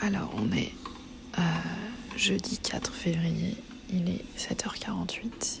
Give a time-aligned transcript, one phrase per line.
[0.00, 0.72] Alors on est
[1.38, 1.42] euh,
[2.16, 3.56] jeudi 4 février,
[3.92, 5.60] il est 7h48.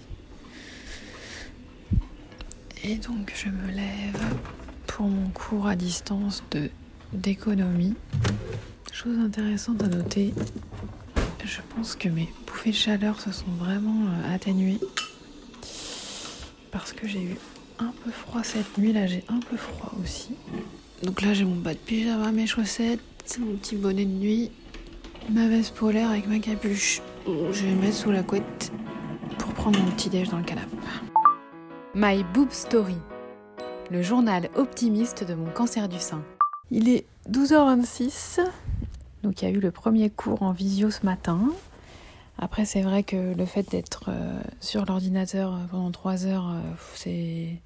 [2.84, 4.34] Et donc je me lève
[4.86, 6.70] pour mon cours à distance de
[7.12, 7.94] d'économie.
[8.92, 10.34] Chose intéressante à noter,
[11.44, 14.80] je pense que mes bouffées de chaleur se sont vraiment euh, atténuées
[16.70, 17.36] parce que j'ai eu
[17.78, 20.30] un peu froid cette nuit, là j'ai un peu froid aussi.
[21.02, 23.00] Donc là j'ai mon bas de pyjama, mes chaussettes,
[23.36, 24.50] mon petit bonnet de nuit,
[25.28, 27.02] ma veste polaire avec ma capuche.
[27.26, 28.72] Je vais mettre sous la couette
[29.36, 30.74] pour prendre mon petit déj dans le canapé.
[31.94, 32.96] My Boob Story,
[33.90, 36.22] le journal optimiste de mon cancer du sein.
[36.70, 38.40] Il est 12h26,
[39.22, 41.40] donc il y a eu le premier cours en visio ce matin.
[42.38, 46.60] Après, c'est vrai que le fait d'être euh, sur l'ordinateur euh, pendant 3 heures, euh,
[46.94, 47.60] c'est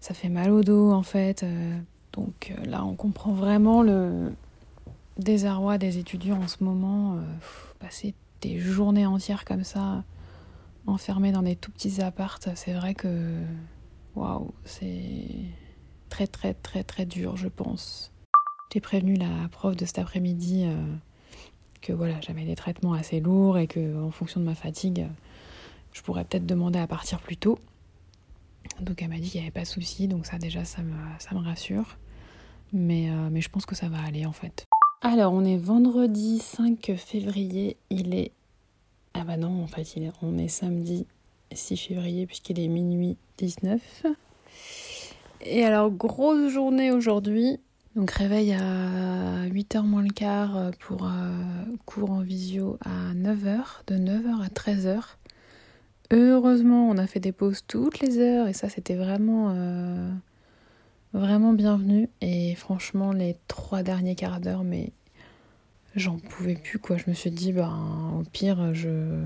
[0.00, 1.44] ça fait mal au dos en fait.
[2.12, 4.32] donc là, on comprend vraiment le
[5.18, 7.18] désarroi des étudiants en ce moment.
[7.78, 10.04] passer des journées entières comme ça,
[10.86, 13.40] enfermés dans des tout petits appartes, c'est vrai que
[14.16, 15.28] waouh, c'est
[16.08, 18.12] très très très très dur, je pense.
[18.72, 20.66] J'ai prévenu la prof de cet après-midi
[21.82, 25.06] que voilà, j'avais des traitements assez lourds et que en fonction de ma fatigue,
[25.92, 27.58] je pourrais peut-être demander à partir plus tôt.
[28.80, 30.94] Donc elle m'a dit qu'il n'y avait pas de souci, donc ça déjà ça me,
[31.18, 31.98] ça me rassure.
[32.72, 34.64] Mais, euh, mais je pense que ça va aller en fait.
[35.04, 38.30] Alors on est vendredi 5 février, il est...
[39.14, 40.12] Ah bah non en fait il est...
[40.22, 41.06] on est samedi
[41.52, 44.06] 6 février puisqu'il est minuit 19.
[45.44, 47.58] Et alors grosse journée aujourd'hui,
[47.96, 51.08] donc réveil à 8h moins le quart pour euh,
[51.84, 55.02] cours en visio à 9h, de 9h à 13h.
[56.12, 60.12] Heureusement, on a fait des pauses toutes les heures et ça c'était vraiment euh,
[61.12, 62.08] vraiment bienvenu.
[62.20, 64.92] Et franchement, les trois derniers quarts d'heure, mais
[65.96, 66.96] j'en pouvais plus quoi.
[66.96, 69.22] Je me suis dit, ben au pire, je.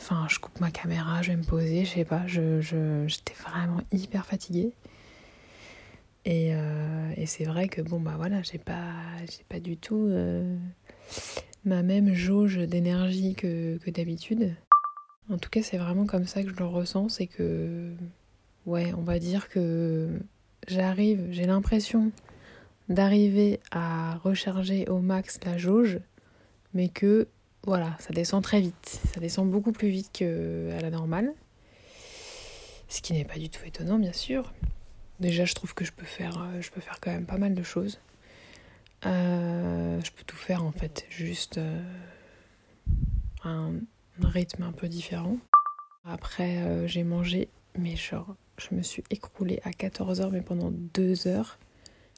[0.00, 2.60] Enfin, je coupe ma caméra, je vais me poser, je sais pas, je,
[3.06, 4.72] j'étais vraiment hyper fatiguée.
[6.26, 10.56] Euh, et, c'est vrai que bon bah voilà, j'ai pas j'ai pas du tout euh,
[11.64, 14.54] ma même jauge d'énergie que, que d'habitude.
[15.30, 17.94] En tout cas, c'est vraiment comme ça que je le ressens, c'est que
[18.66, 20.18] ouais, on va dire que
[20.68, 22.12] j'arrive, j'ai l'impression
[22.88, 26.00] d'arriver à recharger au max la jauge,
[26.74, 27.28] mais que
[27.64, 29.00] voilà, ça descend très vite.
[29.12, 31.32] Ça descend beaucoup plus vite qu'à la normale.
[32.88, 34.52] Ce qui n'est pas du tout étonnant, bien sûr.
[35.20, 37.54] Déjà, je trouve que je peux faire, euh, je peux faire quand même pas mal
[37.54, 38.00] de choses.
[39.06, 41.80] Euh, je peux tout faire en fait, juste euh,
[43.44, 43.72] un,
[44.22, 45.36] rythme un peu différent.
[46.04, 47.48] Après, j'ai mangé,
[47.78, 51.58] mais genre, je me suis écroulée à 14h, mais pendant 2 heures,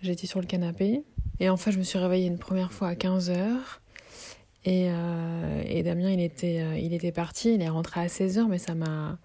[0.03, 1.05] j'étais sur le canapé.
[1.41, 3.59] Et enfin, je me suis réveillée une première fois à 15h.
[4.65, 4.91] Et,
[5.67, 9.19] et Damien, il était, il était parti, il est rentré à 16h, mais ça m'a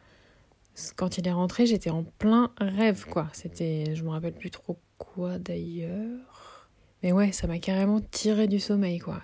[0.95, 3.27] quand il est rentré, j'étais en plein rêve, quoi.
[3.33, 6.69] C'était, je me rappelle plus trop quoi d'ailleurs.
[7.03, 9.21] Mais ouais, ça m'a carrément tiré du sommeil, quoi.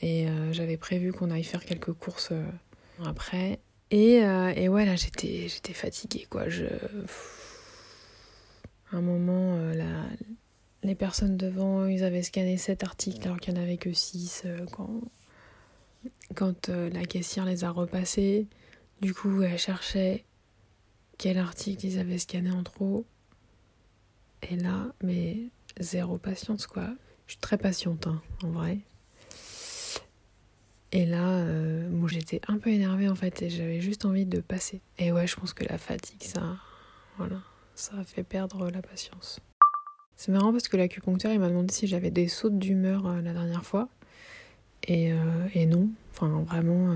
[0.00, 2.44] Et euh, j'avais prévu qu'on aille faire quelques courses euh,
[3.04, 3.60] après.
[3.90, 6.48] Et, euh, et ouais, j'étais, j'étais fatiguée, quoi.
[6.48, 6.64] Je...
[8.92, 10.04] À un moment, là,
[10.82, 14.44] les personnes devant, ils avaient scanné 7 articles alors qu'il n'y en avait que 6
[14.70, 15.00] quand,
[16.34, 18.46] quand la caissière les a repassés.
[19.00, 20.24] Du coup, elle cherchait
[21.18, 23.04] quel article ils avaient scanné en trop.
[24.50, 25.38] Et là, mais
[25.80, 26.88] zéro patience quoi.
[27.26, 28.78] Je suis très patiente hein, en vrai.
[30.94, 34.80] Et là, euh, j'étais un peu énervée en fait et j'avais juste envie de passer.
[34.98, 36.56] Et ouais, je pense que la fatigue, ça,
[37.18, 37.40] voilà,
[37.74, 39.40] ça fait perdre la patience.
[40.14, 43.32] C'est marrant parce que l'acupuncteur il m'a demandé si j'avais des sautes d'humeur euh, la
[43.32, 43.88] dernière fois.
[44.86, 45.16] Et, euh,
[45.54, 46.94] et non, enfin vraiment,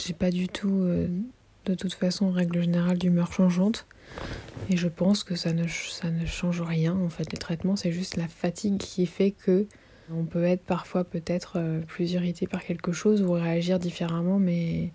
[0.00, 0.86] j'ai pas du tout
[1.64, 3.86] de toute façon, règle générale, d'humeur changeante.
[4.68, 6.94] Et je pense que ça ne, ça ne change rien.
[6.94, 9.66] En fait, les traitements, c'est juste la fatigue qui fait que
[10.12, 14.92] on peut être parfois peut-être euh, plus irrité par quelque chose ou réagir différemment, mais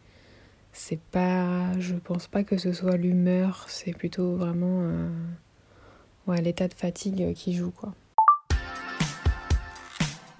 [0.73, 1.71] c'est pas.
[1.79, 7.53] Je pense pas que ce soit l'humeur, c'est plutôt vraiment euh, l'état de fatigue qui
[7.53, 7.93] joue quoi.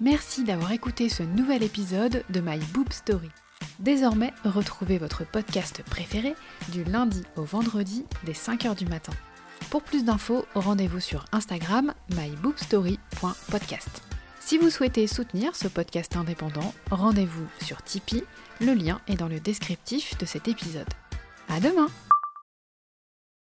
[0.00, 3.30] Merci d'avoir écouté ce nouvel épisode de My Boob Story.
[3.78, 6.34] Désormais, retrouvez votre podcast préféré
[6.70, 9.12] du lundi au vendredi dès 5h du matin.
[9.70, 14.05] Pour plus d'infos, rendez-vous sur Instagram mybookstory.podcast.
[14.46, 18.22] Si vous souhaitez soutenir ce podcast indépendant, rendez-vous sur Tipeee,
[18.60, 20.86] le lien est dans le descriptif de cet épisode.
[21.48, 21.88] À demain!